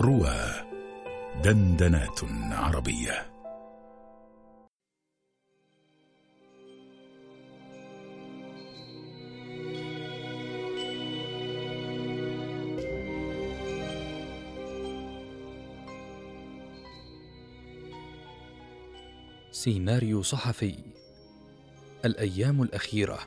روى 0.00 0.64
دندنات 1.44 2.20
عربية. 2.52 3.30
سيناريو 19.50 20.22
صحفي. 20.22 20.74
الأيام 22.04 22.62
الأخيرة 22.62 23.18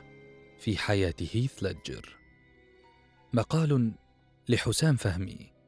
في 0.58 0.76
حياة 0.76 1.14
هيث 1.20 1.62
لجر 1.62 2.16
مقال 3.32 3.92
لحسام 4.48 4.96
فهمي. 4.96 5.59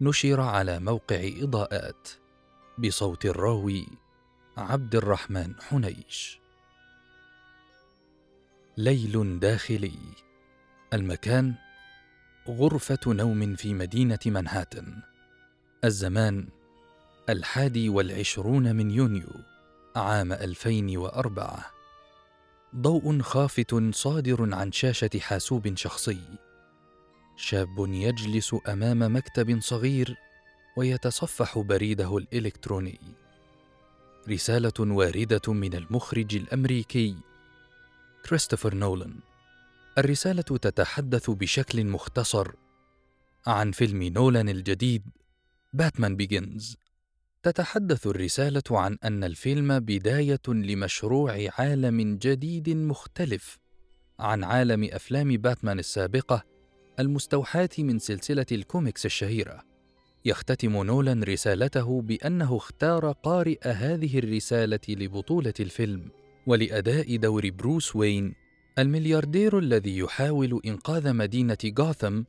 نشر 0.00 0.40
على 0.40 0.78
موقع 0.78 1.30
إضاءات 1.36 2.08
بصوت 2.78 3.26
الراوي 3.26 3.86
عبد 4.56 4.94
الرحمن 4.94 5.54
حنيش. 5.60 6.40
ليل 8.76 9.40
داخلي. 9.40 9.98
المكان 10.92 11.54
غرفة 12.48 12.98
نوم 13.06 13.56
في 13.56 13.74
مدينة 13.74 14.18
منهاتن. 14.26 15.02
الزمان 15.84 16.48
الحادي 17.28 17.88
والعشرون 17.88 18.76
من 18.76 18.90
يونيو 18.90 19.32
عام 19.96 20.32
2004 20.32 21.66
ضوء 22.76 23.20
خافت 23.20 23.94
صادر 23.94 24.54
عن 24.54 24.72
شاشة 24.72 25.10
حاسوب 25.20 25.76
شخصي. 25.76 26.45
شاب 27.36 27.86
يجلس 27.88 28.56
أمام 28.68 29.16
مكتب 29.16 29.60
صغير 29.60 30.16
ويتصفح 30.76 31.58
بريده 31.58 32.18
الإلكتروني. 32.18 32.98
رسالة 34.28 34.72
واردة 34.78 35.52
من 35.52 35.74
المخرج 35.74 36.36
الأمريكي 36.36 37.16
كريستوفر 38.28 38.74
نولان. 38.74 39.20
الرسالة 39.98 40.42
تتحدث 40.42 41.30
بشكل 41.30 41.86
مختصر 41.86 42.52
عن 43.46 43.72
فيلم 43.72 44.02
نولان 44.02 44.48
الجديد 44.48 45.02
باتمان 45.72 46.16
بيجنز 46.16 46.76
تتحدث 47.42 48.06
الرسالة 48.06 48.62
عن 48.70 48.98
أن 49.04 49.24
الفيلم 49.24 49.78
بداية 49.78 50.40
لمشروع 50.48 51.48
عالم 51.58 52.16
جديد 52.16 52.70
مختلف 52.70 53.58
عن 54.18 54.44
عالم 54.44 54.88
أفلام 54.92 55.36
باتمان 55.36 55.78
السابقة 55.78 56.55
المستوحاة 57.00 57.68
من 57.78 57.98
سلسلة 57.98 58.46
الكوميكس 58.52 59.06
الشهيرة. 59.06 59.62
يختتم 60.24 60.82
نولان 60.82 61.22
رسالته 61.22 62.02
بأنه 62.02 62.56
اختار 62.56 63.12
قارئ 63.12 63.68
هذه 63.68 64.18
الرسالة 64.18 64.80
لبطولة 64.88 65.54
الفيلم 65.60 66.10
ولأداء 66.46 67.16
دور 67.16 67.50
بروس 67.50 67.96
وين 67.96 68.34
الملياردير 68.78 69.58
الذي 69.58 69.98
يحاول 69.98 70.60
إنقاذ 70.66 71.12
مدينة 71.12 71.58
غاثم 71.78 72.22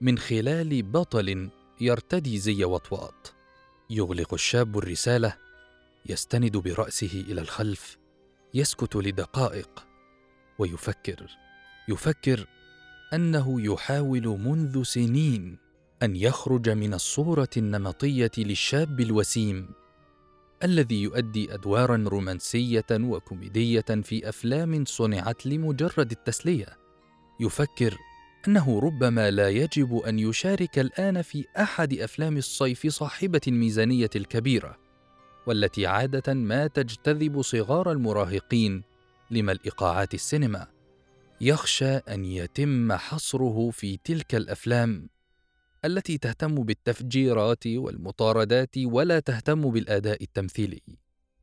من 0.00 0.18
خلال 0.18 0.82
بطل 0.82 1.50
يرتدي 1.80 2.38
زي 2.38 2.64
وطواط. 2.64 3.34
يغلق 3.90 4.34
الشاب 4.34 4.78
الرسالة 4.78 5.36
يستند 6.06 6.56
برأسه 6.56 7.24
إلى 7.28 7.40
الخلف 7.40 7.98
يسكت 8.54 8.96
لدقائق 8.96 9.86
ويفكر 10.58 11.26
يفكر 11.88 12.46
أنه 13.14 13.60
يحاول 13.60 14.26
منذ 14.26 14.82
سنين 14.82 15.58
أن 16.02 16.16
يخرج 16.16 16.70
من 16.70 16.94
الصورة 16.94 17.48
النمطية 17.56 18.30
للشاب 18.38 19.00
الوسيم 19.00 19.68
الذي 20.64 21.02
يؤدي 21.02 21.54
أدوارا 21.54 22.04
رومانسية 22.06 22.86
وكوميدية 22.92 23.84
في 24.02 24.28
أفلام 24.28 24.84
صنعت 24.84 25.46
لمجرد 25.46 26.10
التسلية. 26.10 26.66
يفكر 27.40 27.96
أنه 28.48 28.80
ربما 28.80 29.30
لا 29.30 29.48
يجب 29.48 29.96
أن 29.96 30.18
يشارك 30.18 30.78
الآن 30.78 31.22
في 31.22 31.44
أحد 31.58 31.94
أفلام 31.94 32.36
الصيف 32.36 32.86
صاحبة 32.86 33.40
الميزانية 33.48 34.10
الكبيرة 34.16 34.78
والتي 35.46 35.86
عادة 35.86 36.34
ما 36.34 36.66
تجتذب 36.66 37.42
صغار 37.42 37.92
المراهقين 37.92 38.82
لما 39.30 39.52
الايقاعات 39.52 40.14
السينما. 40.14 40.66
يخشى 41.42 41.96
أن 41.96 42.24
يتم 42.24 42.92
حصره 42.92 43.70
في 43.70 43.98
تلك 44.04 44.34
الأفلام 44.34 45.08
التي 45.84 46.18
تهتم 46.18 46.54
بالتفجيرات 46.54 47.66
والمطاردات 47.66 48.78
ولا 48.78 49.20
تهتم 49.20 49.70
بالأداء 49.70 50.22
التمثيلي. 50.22 50.82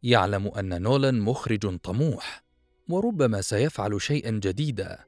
يعلم 0.04 0.48
أن 0.48 0.82
نولان 0.82 1.20
مخرج 1.20 1.78
طموح 1.78 2.44
وربما 2.90 3.42
سيفعل 3.42 4.02
شيئا 4.02 4.32
جديدا 4.32 5.00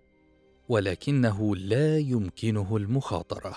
ولكنه 0.70 1.56
لا 1.56 1.98
يمكنه 1.98 2.78
المخاطرة. 2.78 3.56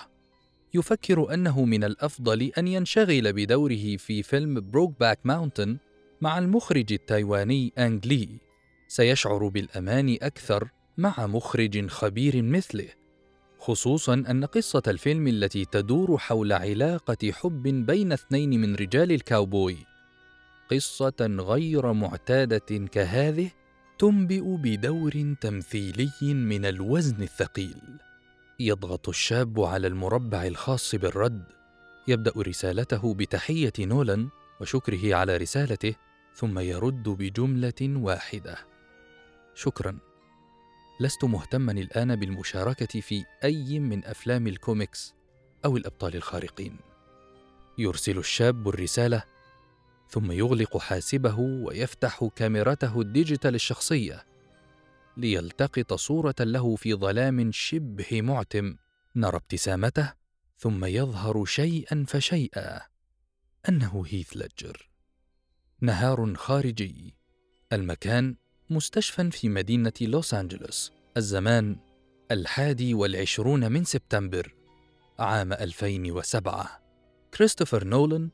يفكر 0.74 1.34
أنه 1.34 1.64
من 1.64 1.84
الأفضل 1.84 2.42
أن 2.58 2.68
ينشغل 2.68 3.32
بدوره 3.32 3.96
في 3.96 4.22
فيلم 4.22 4.70
Brokeback 4.70 5.18
Mountain 5.24 5.78
مع 6.20 6.38
المخرج 6.38 6.92
التايواني 6.92 7.72
أنغ 7.78 8.00
لي. 8.04 8.28
سيشعر 8.88 9.48
بالأمان 9.48 10.18
أكثر 10.22 10.68
مع 10.98 11.26
مخرج 11.26 11.86
خبير 11.86 12.42
مثله 12.42 12.88
خصوصا 13.58 14.14
أن 14.14 14.44
قصة 14.44 14.82
الفيلم 14.86 15.28
التي 15.28 15.64
تدور 15.64 16.18
حول 16.18 16.52
علاقة 16.52 17.32
حب 17.32 17.62
بين 17.62 18.12
اثنين 18.12 18.60
من 18.60 18.74
رجال 18.74 19.12
الكاوبوي 19.12 19.76
قصة 20.70 21.14
غير 21.20 21.92
معتادة 21.92 22.86
كهذه 22.86 23.50
تنبئ 23.98 24.42
بدور 24.56 25.34
تمثيلي 25.40 26.34
من 26.34 26.64
الوزن 26.66 27.22
الثقيل. 27.22 27.82
يضغط 28.60 29.08
الشاب 29.08 29.60
على 29.60 29.86
المربع 29.86 30.46
الخاص 30.46 30.94
بالرد 30.94 31.44
يبدأ 32.08 32.32
رسالته 32.36 33.14
بتحية 33.14 33.72
نولان 33.78 34.28
وشكره 34.60 35.14
على 35.14 35.36
رسالته 35.36 35.94
ثم 36.34 36.58
يرد 36.58 37.08
بجملة 37.08 37.80
واحدة. 37.82 38.56
شكرا. 39.54 39.98
لست 41.00 41.24
مهتما 41.24 41.72
الآن 41.72 42.16
بالمشاركة 42.16 43.00
في 43.00 43.24
أي 43.44 43.78
من 43.78 44.04
أفلام 44.04 44.46
الكوميكس 44.46 45.14
أو 45.64 45.76
الأبطال 45.76 46.16
الخارقين. 46.16 46.78
يرسل 47.78 48.18
الشاب 48.18 48.68
الرسالة 48.68 49.24
ثم 50.08 50.32
يغلق 50.32 50.78
حاسبه 50.78 51.38
ويفتح 51.38 52.28
كاميرته 52.36 53.00
ال 53.00 53.07
digital 53.07 53.54
الشخصية 53.54 54.26
ليلتقط 55.16 55.94
صورة 55.94 56.34
له 56.40 56.76
في 56.76 56.94
ظلام 56.94 57.50
شبه 57.52 58.22
معتم. 58.22 58.76
نرى 59.16 59.36
ابتسامته 59.36 60.12
ثم 60.58 60.84
يظهر 60.84 61.44
شيئا 61.44 62.04
فشيئا 62.08 62.80
أنه 63.68 64.04
هيث 64.06 64.36
لجر. 64.36 64.90
نهار 65.80 66.34
خارجي. 66.34 67.16
المكان 67.72 68.36
مستشفى 68.70 69.30
في 69.30 69.48
مدينة 69.48 69.92
لوس 70.00 70.34
أنجلوس 70.34 70.92
الزمان 71.16 71.76
الحادي 72.30 72.94
والعشرون 72.94 73.72
من 73.72 73.84
سبتمبر 73.84 74.54
عام 75.18 75.52
2007 75.52 76.80
كريستوفر 77.34 77.84
نولان 77.84 78.30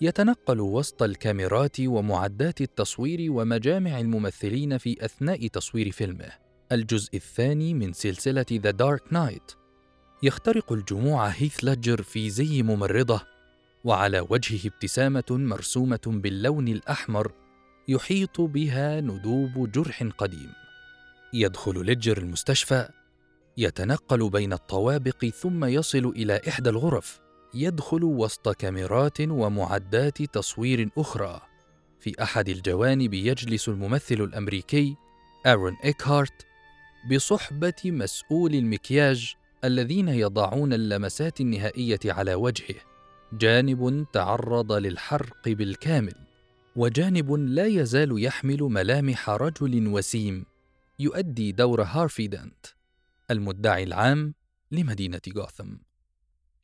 يتنقل 0.00 0.60
وسط 0.60 1.02
الكاميرات 1.02 1.80
ومعدات 1.80 2.60
التصوير 2.60 3.32
ومجامع 3.32 4.00
الممثلين 4.00 4.78
في 4.78 5.04
أثناء 5.04 5.46
تصوير 5.46 5.90
فيلمه. 5.90 6.32
الجزء 6.72 7.16
الثاني 7.16 7.74
من 7.74 7.92
سلسلة 7.92 8.46
The 8.52 8.70
Dark 8.70 9.12
Knight 9.12 9.52
يخترق 10.22 10.72
الجموع 10.72 11.26
هيث 11.26 11.64
ليدجر 11.64 12.02
في 12.02 12.30
زي 12.30 12.62
ممرضة 12.62 13.20
وعلى 13.84 14.26
وجهه 14.30 14.68
ابتسامة 14.68 15.24
مرسومة 15.30 16.00
باللون 16.06 16.68
الأحمر 16.68 17.32
يحيط 17.88 18.40
بها 18.40 19.00
ندوب 19.00 19.72
جرح 19.72 20.02
قديم. 20.18 20.52
يدخل 21.32 21.84
ليدجر 21.86 22.18
المستشفى 22.18 22.88
يتنقل 23.56 24.30
بين 24.30 24.52
الطوابق 24.52 25.24
ثم 25.26 25.64
يصل 25.64 26.06
إلى 26.06 26.40
إحدى 26.48 26.70
الغرف. 26.70 27.20
يدخل 27.54 28.04
وسط 28.04 28.48
كاميرات 28.48 29.20
ومعدات 29.20 30.22
تصوير 30.22 30.88
أخرى. 30.98 31.40
في 32.00 32.22
أحد 32.22 32.48
الجوانب 32.48 33.14
يجلس 33.14 33.68
الممثل 33.68 34.14
الأمريكي 34.14 34.96
أرون 35.46 35.76
إيكهارت 35.84 36.46
بصحبة 37.10 37.82
مسؤولي 37.84 38.54
المكياج 38.54 39.34
الذين 39.64 40.08
يضعون 40.08 40.72
اللمسات 40.72 41.40
النهائية 41.40 42.00
على 42.04 42.34
وجهه. 42.34 42.76
جانب 43.32 44.06
تعرض 44.12 44.72
للحرق 44.72 45.48
بالكامل. 45.48 46.23
وجانب 46.76 47.32
لا 47.32 47.66
يزال 47.66 48.24
يحمل 48.24 48.62
ملامح 48.62 49.30
رجل 49.30 49.88
وسيم 49.88 50.46
يؤدي 50.98 51.52
دور 51.52 51.82
هارفي 51.82 52.26
دانت 52.26 52.66
المدعي 53.30 53.82
العام 53.84 54.34
لمدينة 54.70 55.20
غوثم 55.36 55.76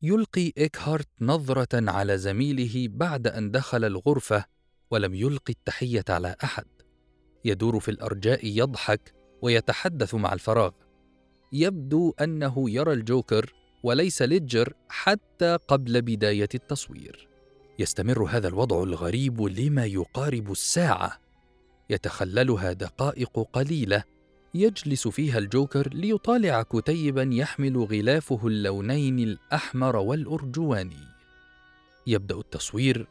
يلقي 0.02 0.52
إيكهارت 0.58 1.08
نظرة 1.20 1.90
على 1.90 2.18
زميله 2.18 2.88
بعد 2.88 3.26
أن 3.26 3.50
دخل 3.50 3.84
الغرفة 3.84 4.44
ولم 4.90 5.14
يلقي 5.14 5.52
التحية 5.52 6.04
على 6.08 6.36
أحد. 6.44 6.66
يدور 7.44 7.80
في 7.80 7.90
الأرجاء 7.90 8.46
يضحك 8.46 9.14
ويتحدث 9.42 10.14
مع 10.14 10.32
الفراغ. 10.32 10.70
يبدو 11.52 12.14
أنه 12.20 12.70
يرى 12.70 12.92
الجوكر 12.92 13.52
وليس 13.82 14.22
ليدجر 14.22 14.72
حتى 14.88 15.56
قبل 15.68 16.02
بداية 16.02 16.48
التصوير. 16.54 17.29
يستمر 17.80 18.24
هذا 18.24 18.48
الوضع 18.48 18.82
الغريب 18.82 19.42
لما 19.42 19.84
يقارب 19.84 20.52
الساعة. 20.52 21.20
يتخللها 21.90 22.72
دقائق 22.72 23.48
قليلة 23.52 24.04
يجلس 24.54 25.08
فيها 25.08 25.38
الجوكر 25.38 25.94
ليطالع 25.94 26.62
كتيبا 26.62 27.30
يحمل 27.32 27.76
غلافه 27.76 28.46
اللونين 28.46 29.18
الأحمر 29.18 29.96
والأرجواني. 29.96 31.06
يبدأ 32.06 32.34
التصوير 32.34 33.06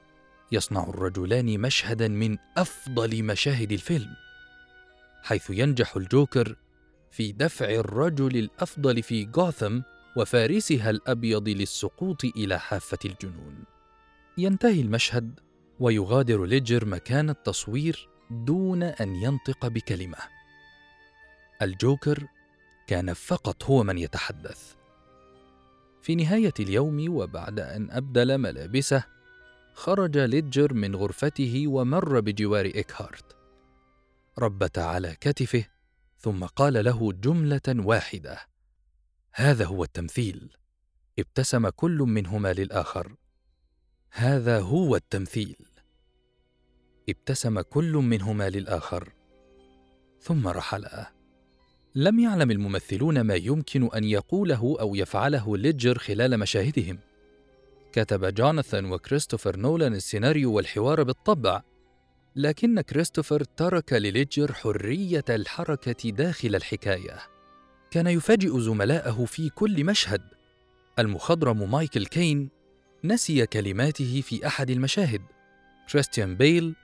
يصنع 0.51 0.83
الرجلان 0.83 1.59
مشهدا 1.59 2.07
من 2.07 2.37
أفضل 2.57 3.23
مشاهد 3.23 3.71
الفيلم 3.71 4.15
حيث 5.23 5.49
ينجح 5.49 5.95
الجوكر 5.95 6.55
في 7.11 7.31
دفع 7.31 7.69
الرجل 7.69 8.37
الأفضل 8.37 9.03
في 9.03 9.29
غوثم 9.37 9.81
وفارسها 10.17 10.89
الأبيض 10.89 11.49
للسقوط 11.49 12.25
إلى 12.25 12.59
حافة 12.59 12.99
الجنون. 13.05 13.78
ينتهي 14.39 14.81
المشهد 14.81 15.39
ويغادر 15.79 16.45
ليجر 16.45 16.85
مكان 16.85 17.29
التصوير 17.29 18.09
دون 18.31 18.83
أن 18.83 19.15
ينطق 19.15 19.67
بكلمة. 19.67 20.17
الجوكر 21.61 22.27
كان 22.87 23.13
فقط 23.13 23.63
هو 23.63 23.83
من 23.83 23.97
يتحدث. 23.97 24.75
في 26.01 26.15
نهاية 26.15 26.53
اليوم 26.59 27.15
وبعد 27.15 27.59
أن 27.59 27.91
أبدل 27.91 28.37
ملابسه 28.37 29.03
خرج 29.73 30.17
ليدجر 30.17 30.73
من 30.73 30.95
غرفته 30.95 31.67
ومر 31.67 32.19
بجوار 32.19 32.65
إيكهارت 32.65 33.35
ربت 34.39 34.77
على 34.77 35.15
كتفه 35.21 35.65
ثم 36.17 36.45
قال 36.45 36.85
له 36.85 37.13
جملة 37.13 37.61
واحدة 37.67 38.37
هذا 39.33 39.65
هو 39.65 39.83
التمثيل. 39.83 40.55
ابتسم 41.19 41.69
كل 41.69 41.97
منهما 41.97 42.53
للآخر. 42.53 43.15
هذا 44.11 44.59
هو 44.59 44.95
التمثيل. 44.95 45.55
ابتسم 47.09 47.61
كل 47.61 47.93
منهما 47.93 48.49
للآخر 48.49 49.09
ثم 50.21 50.47
رحلا 50.47 51.11
لم 51.95 52.19
يعلم 52.19 52.51
الممثلون 52.51 53.21
ما 53.21 53.35
يمكن 53.35 53.89
أن 53.95 54.03
يقوله 54.03 54.77
أو 54.79 54.95
يفعله 54.95 55.57
ليدجر 55.57 55.97
خلال 55.97 56.37
مشاهدهم. 56.39 56.99
كتب 57.91 58.33
جوناثان 58.33 58.85
وكريستوفر 58.91 59.57
نولان 59.57 59.93
السيناريو 59.93 60.53
والحوار 60.53 61.03
بالطبع 61.03 61.61
لكن 62.35 62.81
كريستوفر 62.81 63.43
ترك 63.43 63.93
لليدجر 63.93 64.53
حرية 64.53 65.25
الحركة 65.29 66.09
داخل 66.09 66.55
الحكاية. 66.55 67.19
كان 67.91 68.07
يفاجئ 68.07 68.59
زملائه 68.59 69.25
في 69.25 69.49
كل 69.49 69.85
مشهد. 69.85 70.21
المخضرم 70.99 71.71
مايكل 71.71 72.05
كين 72.05 72.58
نسي 73.03 73.45
كلماته 73.45 74.21
في 74.21 74.47
أحد 74.47 74.69
المشاهد 74.69 75.21
كريستيان 75.91 76.35
بيل 76.35 76.75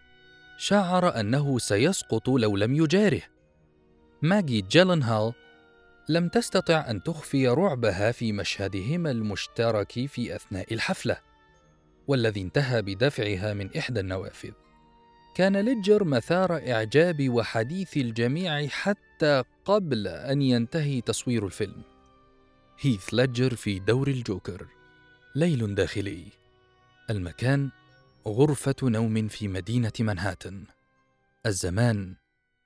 شعر 0.58 1.20
أنه 1.20 1.60
سيسقط 1.60 2.30
لو 2.30 2.58
لم 2.58 2.76
يجاره 2.76 3.22
ماجي 4.22 4.62
جيلنهال 4.62 5.34
لم 6.10 6.28
تستطع 6.28 6.90
أن 6.90 7.04
تخفي 7.04 7.48
رعبها 7.48 8.12
في 8.12 8.32
مشهدهما 8.32 9.12
المشترك 9.12 9.92
في 9.92 10.36
أثناء 10.36 10.74
الحفلة 10.74 11.18
والذي 12.08 12.42
انتهى 12.42 12.82
بدفعها 12.82 13.54
من 13.54 13.78
إحدى 13.78 14.00
النوافذ 14.00 14.52
كان 15.36 15.58
ليدجر 15.58 16.04
مثار 16.04 16.72
إعجاب 16.72 17.30
وحديث 17.30 17.98
الجميع 17.98 18.68
حتى 18.68 19.44
قبل 19.66 20.08
أن 20.08 20.42
ينتهي 20.42 21.02
تصوير 21.02 21.46
الفيلم. 21.46 21.82
هيث 22.80 23.14
ليدجر 23.14 23.56
في 23.56 23.80
دور 23.80 24.08
الجوكر. 24.08 24.68
ليل 25.36 25.76
داخلي. 25.76 26.26
المكان 27.10 27.70
غرفة 28.28 28.76
نوم 28.84 29.28
في 29.28 29.48
مدينة 29.48 29.92
منهاتن. 30.00 30.66
الزمان 31.46 32.16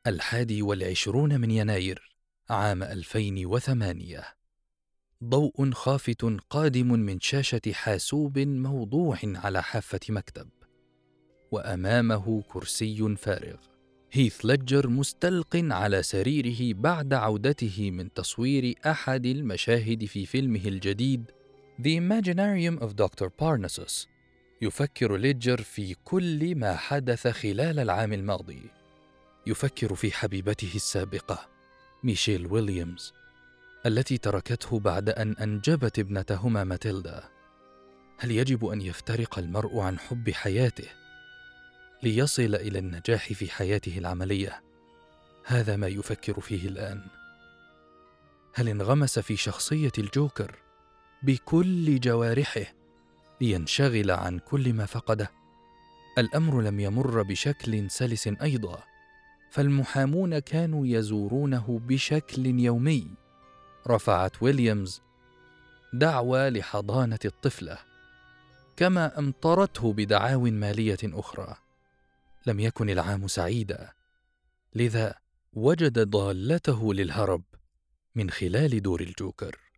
الحادي 0.07 0.61
والعشرون 0.61 1.41
من 1.41 1.51
يناير 1.51 2.15
عام 2.49 2.83
2008. 2.83 4.23
ضوء 5.23 5.71
خافت 5.71 6.25
قادم 6.49 6.87
من 6.87 7.19
شاشة 7.19 7.61
حاسوب 7.71 8.39
موضوع 8.39 9.17
على 9.23 9.63
حافة 9.63 9.99
مكتب. 10.09 10.49
وأمامه 11.51 12.41
كرسي 12.41 13.15
فارغ 13.15 13.57
هيث 14.11 14.45
لجر 14.45 14.87
مستلق 14.87 15.55
على 15.55 16.03
سريره 16.03 16.73
بعد 16.73 17.13
عودته 17.13 17.91
من 17.91 18.13
تصوير 18.13 18.75
أحد 18.85 19.25
المشاهد 19.25 20.05
في 20.05 20.25
فيلمه 20.25 20.65
الجديد 20.65 21.31
The 21.81 21.95
Imaginarium 21.95 22.77
of 22.81 22.97
Dr. 22.97 23.29
Parnassus. 23.29 24.07
يفكر 24.61 25.17
ليدجر 25.17 25.61
في 25.61 25.95
كل 26.05 26.55
ما 26.55 26.75
حدث 26.75 27.27
خلال 27.27 27.79
العام 27.79 28.13
الماضي. 28.13 28.61
يفكر 29.47 29.95
في 29.95 30.11
حبيبته 30.11 30.71
السابقة 30.75 31.49
ميشيل 32.03 32.47
ويليامز 32.47 33.13
التي 33.85 34.17
تركته 34.17 34.79
بعد 34.79 35.09
أن 35.09 35.33
أنجبت 35.33 35.99
ابنتهما 35.99 36.63
ماتيلدا. 36.63 37.23
هل 38.17 38.31
يجب 38.31 38.65
أن 38.65 38.81
يفترق 38.81 39.39
المرء 39.39 39.79
عن 39.79 39.99
حب 39.99 40.29
حياته 40.29 40.89
ليصل 42.03 42.55
إلى 42.55 42.79
النجاح 42.79 43.33
في 43.33 43.51
حياته 43.51 43.97
العملية؟ 43.97 44.61
هذا 45.45 45.75
ما 45.75 45.87
يفكر 45.87 46.39
فيه 46.39 46.67
الآن. 46.67 47.01
هل 48.53 48.69
انغمس 48.69 49.19
في 49.19 49.35
شخصية 49.35 49.91
الجوكر؟ 49.97 50.68
بكل 51.23 51.99
جوارحه 51.99 52.65
لينشغل 53.41 54.11
عن 54.11 54.39
كل 54.39 54.73
ما 54.73 54.85
فقده. 54.85 55.31
الأمر 56.17 56.61
لم 56.61 56.79
يمر 56.79 57.21
بشكل 57.21 57.91
سلس 57.91 58.27
أيضا 58.27 58.83
فالمحامون 59.51 60.39
كانوا 60.39 60.87
يزورونه 60.87 61.81
بشكل 61.87 62.45
يومي. 62.45 63.07
رفعت 63.87 64.43
ويليامز 64.43 65.01
دعوى 65.93 66.49
لحضانة 66.49 67.19
الطفلة 67.25 67.77
كما 68.77 69.19
أمطرته 69.19 69.93
بدعاو 69.93 70.41
مالية 70.41 70.99
أخرى. 71.03 71.55
لم 72.45 72.59
يكن 72.59 72.89
العام 72.89 73.27
سعيدا 73.27 73.91
لذا 74.75 75.15
وجد 75.53 75.99
ضالته 75.99 76.93
للهرب 76.93 77.43
من 78.15 78.29
خلال 78.29 78.81
دور 78.81 79.01
الجوكر. 79.01 79.68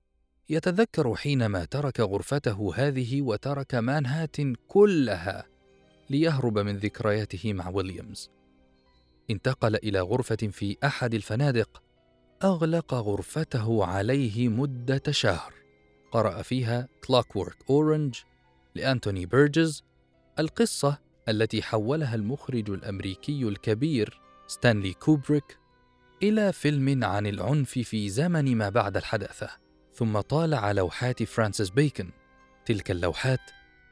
يتذكر 0.51 1.15
حينما 1.15 1.65
ترك 1.65 1.99
غرفته 1.99 2.71
هذه 2.75 3.21
وترك 3.21 3.75
مانهاتن 3.75 4.55
كلها 4.67 5.45
ليهرب 6.09 6.59
من 6.59 6.77
ذكرياته 6.77 7.53
مع 7.53 7.69
ويليامز. 7.69 8.29
انتقل 9.29 9.75
إلى 9.75 9.99
غرفة 9.99 10.35
في 10.35 10.77
أحد 10.83 11.13
الفنادق 11.13 11.83
أغلق 12.43 12.93
غرفته 12.93 13.85
عليه 13.85 14.47
مدة 14.47 15.01
شهر. 15.09 15.53
قرأ 16.11 16.41
فيها 16.41 16.87
Clockwork 17.07 17.57
Orange 17.69 18.19
لأنتوني 18.75 19.25
بيرجس 19.25 19.83
القصة 20.39 20.97
التي 21.29 21.61
حولها 21.61 22.15
المخرج 22.15 22.69
الأمريكي 22.69 23.43
الكبير 23.43 24.21
ستانلي 24.47 24.93
كوبريك 24.93 25.57
إلى 26.23 26.53
فيلم 26.53 27.03
عن 27.03 27.27
العنف 27.27 27.71
في 27.71 28.09
زمن 28.09 28.57
ما 28.57 28.69
بعد 28.69 28.97
الحداثة. 28.97 29.60
ثم 29.93 30.19
طالع 30.19 30.71
لوحات 30.71 31.23
فرانسيس 31.23 31.69
بيكون 31.69 32.11
تلك 32.65 32.91
اللوحات 32.91 33.39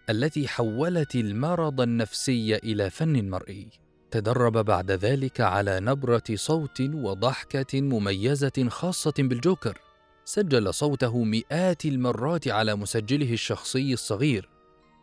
التي 0.09 0.47
حولت 0.47 1.15
المرض 1.15 1.81
النفسي 1.81 2.55
إلى 2.55 2.89
فن 2.89 3.29
مرئي. 3.29 3.67
تدرب 4.11 4.57
بعد 4.65 4.91
ذلك 4.91 5.41
على 5.41 5.79
نبرة 5.79 6.23
صوت 6.33 6.81
وضحكة 6.81 7.81
مميزة 7.81 8.67
خاصة 8.69 9.13
بالجوكر. 9.17 9.77
سجل 10.25 10.73
صوته 10.73 11.23
مئات 11.23 11.85
المرات 11.85 12.47
على 12.47 12.75
مسجله 12.75 13.33
الشخصي 13.33 13.93
الصغير. 13.93 14.49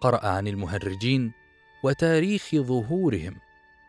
قرأ 0.00 0.26
عن 0.26 0.48
المهرجين 0.48 1.32
وتاريخ 1.84 2.50
ظهورهم. 2.54 3.36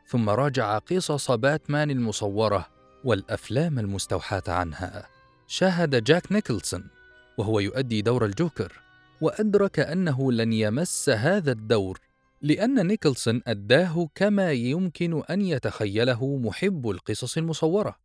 ثم 0.07 0.29
راجع 0.29 0.77
قصص 0.77 1.31
باتمان 1.31 1.91
المصورة 1.91 2.67
والأفلام 3.03 3.79
المستوحاة 3.79 4.43
عنها. 4.47 5.07
شاهد 5.47 6.03
جاك 6.03 6.31
نيكلسون. 6.31 6.96
وهو 7.37 7.59
يؤدي 7.59 8.01
دور 8.01 8.25
الجوكر 8.25 8.81
وأدرك 9.21 9.79
أنه 9.79 10.31
لن 10.31 10.53
يمس 10.53 11.09
هذا 11.09 11.51
الدور 11.51 11.99
لأن 12.41 12.87
نيكلسون 12.87 13.41
أداه 13.47 14.09
كما 14.15 14.51
يمكن 14.51 15.23
أن 15.29 15.41
يتخيله 15.41 16.37
محب 16.37 16.89
القصص 16.89 17.37
المصورة. 17.37 17.95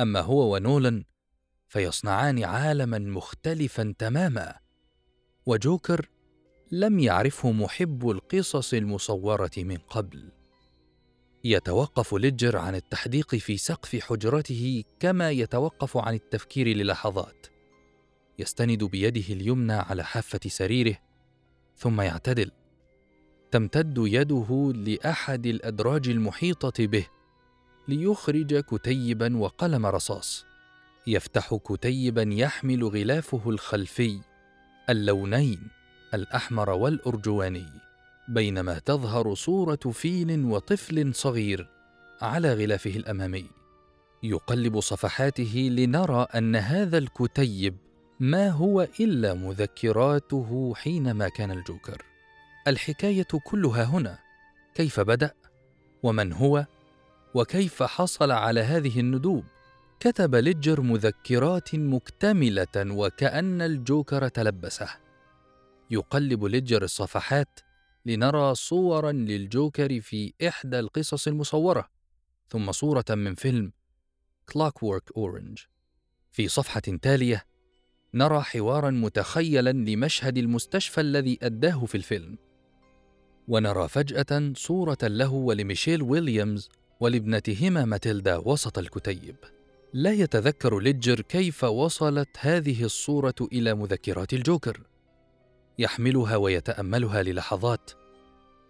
أما 0.00 0.20
هو 0.20 0.54
ونولان 0.54 1.04
فيصنعان 1.68 2.44
عالما 2.44 2.98
مختلفا 2.98 3.94
تماما 3.98 4.54
وجوكر 5.46 6.08
لم 6.72 6.98
يعرفه 6.98 7.52
محب 7.52 8.10
القصص 8.10 8.74
المصورة 8.74 9.50
من 9.58 9.76
قبل. 9.76 10.32
يتوقف 11.44 12.14
ليدجر 12.14 12.56
عن 12.56 12.74
التحديق 12.74 13.34
في 13.34 13.56
سقف 13.56 13.96
حجرته 13.96 14.84
كما 15.00 15.30
يتوقف 15.30 15.96
عن 15.96 16.14
التفكير 16.14 16.68
للحظات. 16.68 17.46
يستند 18.40 18.84
بيده 18.84 19.34
اليمنى 19.34 19.72
على 19.72 20.04
حافة 20.04 20.40
سريره 20.46 20.96
ثم 21.76 22.00
يعتدل. 22.00 22.50
تمتد 23.50 23.94
يده 23.98 24.72
لأحد 24.74 25.46
الأدراج 25.46 26.08
المحيطة 26.08 26.86
به 26.86 27.06
ليخرج 27.88 28.60
كتيبا 28.60 29.36
وقلم 29.36 29.86
رصاص. 29.86 30.44
يفتح 31.06 31.54
كتيبا 31.54 32.22
يحمل 32.32 32.84
غلافه 32.84 33.50
الخلفي 33.50 34.20
اللونين 34.90 35.68
الأحمر 36.14 36.70
والأرجواني 36.70 37.66
بينما 38.28 38.78
تظهر 38.78 39.34
صورة 39.34 39.76
فيل 39.92 40.44
وطفل 40.44 41.14
صغير 41.14 41.68
على 42.22 42.54
غلافه 42.54 42.90
الأمامي. 42.90 43.46
يقلب 44.22 44.80
صفحاته 44.80 45.68
لنرى 45.72 46.26
أن 46.34 46.56
هذا 46.56 46.98
الكتيب 46.98 47.76
ما 48.20 48.48
هو 48.48 48.88
إلا 49.00 49.34
مذكراته 49.34 50.74
حينما 50.76 51.28
كان 51.28 51.50
الجوكر. 51.50 52.04
الحكاية 52.68 53.26
كلها 53.44 53.84
هنا. 53.84 54.18
كيف 54.74 55.00
بدأ؟ 55.00 55.34
ومن 56.02 56.32
هو؟ 56.32 56.66
وكيف 57.34 57.82
حصل 57.82 58.30
على 58.30 58.60
هذه 58.60 59.00
الندوب؟ 59.00 59.44
كتب 60.00 60.34
ليدجر 60.34 60.80
مذكرات 60.80 61.74
مكتملة 61.74 62.66
وكأن 62.76 63.62
الجوكر 63.62 64.28
تلبسه. 64.28 64.88
يقلب 65.90 66.44
ليدجر 66.44 66.82
الصفحات 66.82 67.60
لنرى 68.06 68.54
صورا 68.54 69.12
للجوكر 69.12 70.00
في 70.00 70.32
إحدى 70.48 70.78
القصص 70.78 71.28
المصورة 71.28 71.88
ثم 72.48 72.72
صورة 72.72 73.04
من 73.10 73.34
فيلم 73.34 73.72
Clockwork 74.82 75.16
Orange 75.16 75.58
في 76.32 76.48
صفحة 76.48 76.80
تالية 76.80 77.49
نرى 78.14 78.40
حوارا 78.40 78.90
متخيلا 78.90 79.72
لمشهد 79.72 80.38
المستشفى 80.38 81.00
الذي 81.00 81.38
أداه 81.42 81.84
في 81.84 81.94
الفيلم. 81.94 82.38
ونرى 83.48 83.88
فجأة 83.88 84.52
صورة 84.56 84.98
له 85.02 85.32
ولميشيل 85.32 86.02
ويليامز 86.02 86.70
ولابنتهما 87.00 87.84
ماتيلدا 87.84 88.36
وسط 88.36 88.78
الكتيب. 88.78 89.36
لا 89.92 90.12
يتذكر 90.12 90.78
ليدجر 90.78 91.20
كيف 91.20 91.64
وصلت 91.64 92.28
هذه 92.38 92.84
الصورة 92.84 93.34
إلى 93.52 93.74
مذكرات 93.74 94.32
الجوكر. 94.32 94.80
يحملها 95.78 96.36
ويتأملها 96.36 97.22
للحظات. 97.22 97.90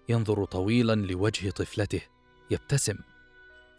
ينظر 0.08 0.44
طويلا 0.44 0.94
لوجه 0.94 1.50
طفلته 1.50 2.00
يبتسم. 2.50 2.96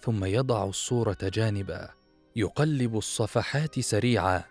ثم 0.01 0.25
يضع 0.25 0.65
الصورة 0.65 1.17
جانبا. 1.23 1.89
يقلب 2.35 2.97
الصفحات 2.97 3.79
سريعا. 3.79 4.50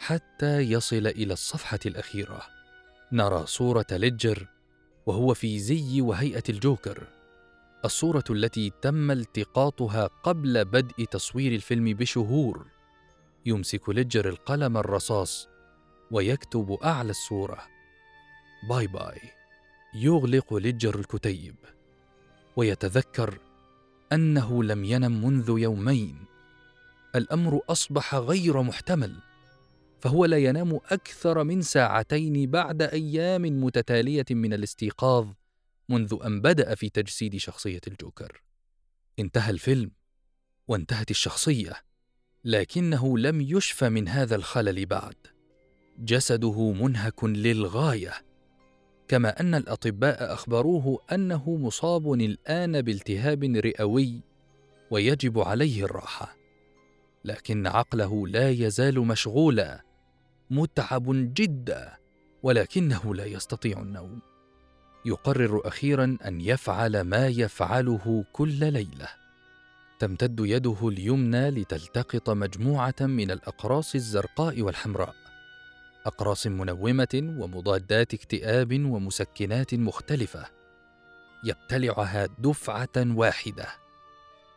حتى 0.00 0.60
يصل 0.60 1.06
إلى 1.06 1.32
الصفحة 1.32 1.78
الأخيرة. 1.86 2.42
نرى 3.12 3.46
صورة 3.46 3.86
ليدجر 3.90 4.46
وهو 5.06 5.34
في 5.34 5.58
زي 5.58 6.00
وهيئة 6.00 6.42
الجوكر. 6.48 7.06
الصورة 7.84 8.24
التي 8.30 8.72
تم 8.82 9.10
التقاطها 9.10 10.06
قبل 10.06 10.64
بدء 10.64 11.04
تصوير 11.04 11.54
الفيلم 11.54 11.94
بشهور. 11.94 12.66
يمسك 13.46 13.88
ليدجر 13.88 14.28
القلم 14.28 14.76
الرصاص 14.76 15.48
ويكتب 16.10 16.78
أعلى 16.84 17.10
الصورة. 17.10 17.58
bye 18.68 18.86
bye. 18.86 19.20
يغلق 19.94 20.54
ليدجر 20.54 20.98
الكتيب. 20.98 21.56
ويتذكر 22.56 23.38
أنه 24.12 24.64
لم 24.64 24.84
ينم 24.84 25.24
منذ 25.26 25.54
يومين. 25.58 26.24
الأمر 27.14 27.60
أصبح 27.68 28.14
غير 28.14 28.62
محتمل. 28.62 29.29
فهو 30.00 30.24
لا 30.24 30.38
ينام 30.38 30.80
أكثر 30.90 31.44
من 31.44 31.62
ساعتين 31.62 32.50
بعد 32.50 32.82
أيام 32.82 33.42
متتالية 33.42 34.24
من 34.30 34.52
الاستيقاظ 34.52 35.28
منذ 35.88 36.16
أن 36.24 36.40
بدأ 36.40 36.74
في 36.74 36.88
تجسيد 36.88 37.36
شخصية 37.36 37.80
الجوكر. 37.86 38.42
انتهى 39.18 39.50
الفيلم 39.50 39.90
وانتهت 40.68 41.10
الشخصية 41.10 41.72
لكنه 42.44 43.18
لم 43.18 43.40
يشفى 43.40 43.88
من 43.88 44.08
هذا 44.08 44.36
الخلل 44.36 44.86
بعد. 44.86 45.14
جسده 45.98 46.72
منهك 46.72 47.24
للغاية 47.24 48.12
كما 49.08 49.40
أن 49.40 49.54
الأطباء 49.54 50.32
أخبروه 50.32 50.98
أنه 51.12 51.56
مصاب 51.56 52.12
الآن 52.12 52.82
بالتهاب 52.82 53.44
رئوي 53.44 54.20
ويجب 54.90 55.38
عليه 55.38 55.84
الراحة 55.84 56.36
لكن 57.24 57.66
عقله 57.66 58.28
لا 58.28 58.50
يزال 58.50 59.00
مشغولا. 59.00 59.89
متعب 60.50 61.04
جدا 61.08 61.96
ولكنه 62.42 63.14
لا 63.14 63.24
يستطيع 63.24 63.80
النوم. 63.80 64.20
يقرر 65.04 65.68
أخيرا 65.68 66.16
أن 66.26 66.40
يفعل 66.40 67.00
ما 67.00 67.26
يفعله 67.26 68.24
كل 68.32 68.72
ليلة. 68.72 69.08
تمتد 69.98 70.40
يده 70.40 70.88
اليمنى 70.88 71.50
لتلتقط 71.50 72.30
مجموعة 72.30 72.94
من 73.00 73.30
الأقراص 73.30 73.94
الزرقاء 73.94 74.62
والحمراء. 74.62 75.14
أقراص 76.06 76.46
منومة 76.46 77.34
ومضادات 77.38 78.14
اكتئاب 78.14 78.72
ومسكنات 78.72 79.74
مختلفة. 79.74 80.46
يبتلعها 81.44 82.26
دفعة 82.38 82.88
واحدة. 82.96 83.66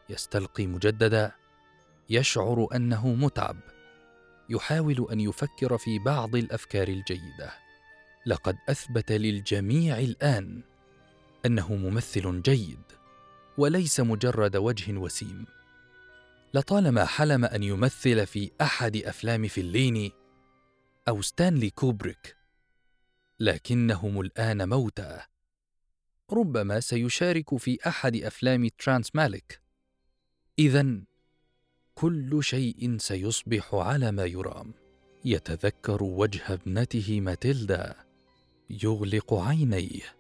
يستلقي 0.10 0.68
مجددا. 0.68 1.32
يشعر 2.10 2.68
أنه 2.76 3.08
متعب. 3.08 3.73
يحاول 4.50 5.08
أن 5.12 5.20
يفكر 5.20 5.78
في 5.78 6.00
بعض 6.00 6.36
الأفكار 6.36 6.88
الجيدة. 6.88 7.54
لقد 8.26 8.58
أثبت 8.70 9.12
للجميع 9.12 10.00
الآن 10.00 10.64
أنه 11.46 11.76
ممثل 11.76 12.42
جيد 12.42 12.84
وليس 13.58 14.00
مجرد 14.00 14.56
وجه 14.56 14.98
وسيم. 14.98 15.46
لطالما 16.54 17.06
حلم 17.06 17.46
أن 17.46 17.64
يمثل 17.64 18.28
في 18.28 18.52
أحد 18.62 18.98
أفلام 18.98 19.48
فيليني 19.48 20.12
أو 21.08 21.22
ستانلي 21.22 21.70
كوبريك 21.70 22.36
لكنهم 23.40 24.22
الآن 24.22 24.70
موتى. 24.70 25.20
ربما 26.32 26.80
سيشارك 26.80 27.58
في 27.58 27.78
أحد 27.88 28.16
أفلام 28.16 28.68
ترانس 28.68 29.16
مالك. 29.16 29.62
اذا 30.60 31.02
كل 31.96 32.44
شيء 32.44 32.98
سيصبح 32.98 33.76
على 33.76 34.12
ما 34.12 34.26
يرام. 34.26 34.74
يتذكر 35.26 36.04
وجه 36.04 36.54
ابنته 36.54 37.22
ماتيلدا 37.22 37.96
يغلق 38.70 39.34
عينيه 39.34 40.16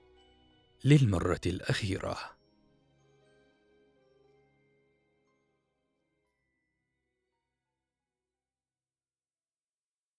للمرة 0.85 1.41
الأخيرة. 1.45 2.17